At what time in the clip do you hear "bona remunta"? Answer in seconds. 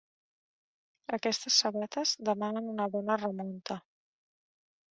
2.97-3.81